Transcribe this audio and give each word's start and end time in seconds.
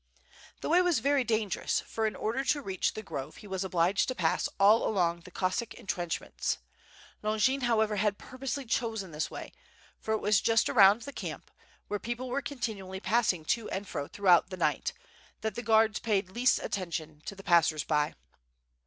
The 0.61 0.69
way 0.69 0.81
was 0.81 0.97
very 0.97 1.23
dangerous, 1.23 1.79
for 1.81 2.07
in 2.07 2.15
order 2.15 2.39
io 2.55 2.63
reach 2.63 2.95
the 2.95 3.03
grove, 3.03 3.35
he 3.35 3.45
was 3.45 3.63
obliged 3.63 4.07
to 4.07 4.15
pass 4.15 4.49
all 4.59 4.83
along 4.87 5.19
the 5.19 5.29
Cossack 5.29 5.75
entrench 5.75 6.19
ments. 6.19 6.57
Longin, 7.21 7.61
however, 7.65 7.97
had 7.97 8.17
purposely 8.17 8.65
chosen 8.65 9.11
this 9.11 9.29
way, 9.29 9.53
for 9.99 10.15
it 10.15 10.19
was 10.19 10.41
just 10.41 10.69
around 10.69 11.03
the 11.03 11.13
camp, 11.13 11.51
where 11.87 11.99
people 11.99 12.29
were 12.29 12.41
con 12.41 12.57
tinually 12.57 13.03
passing 13.03 13.45
to 13.45 13.69
and 13.69 13.87
fro 13.87 14.07
throughout 14.07 14.49
the 14.49 14.57
night, 14.57 14.93
that 15.41 15.53
the 15.53 15.61
guards 15.61 15.99
paid 15.99 16.31
least 16.31 16.57
attention 16.63 17.21
to 17.27 17.35
the 17.35 17.43
passers 17.43 17.83
by. 17.83 18.15